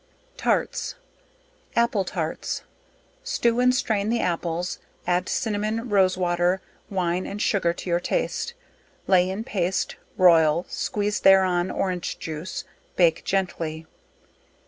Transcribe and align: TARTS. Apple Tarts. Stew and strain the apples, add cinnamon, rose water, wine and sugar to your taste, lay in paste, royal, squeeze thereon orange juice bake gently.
TARTS. 0.35 0.95
Apple 1.75 2.03
Tarts. 2.05 2.63
Stew 3.23 3.59
and 3.59 3.71
strain 3.71 4.09
the 4.09 4.19
apples, 4.19 4.79
add 5.05 5.29
cinnamon, 5.29 5.89
rose 5.89 6.17
water, 6.17 6.59
wine 6.89 7.27
and 7.27 7.39
sugar 7.39 7.71
to 7.73 7.87
your 7.87 7.99
taste, 7.99 8.55
lay 9.05 9.29
in 9.29 9.43
paste, 9.43 9.97
royal, 10.17 10.65
squeeze 10.69 11.19
thereon 11.19 11.69
orange 11.69 12.17
juice 12.17 12.63
bake 12.95 13.23
gently. 13.25 13.85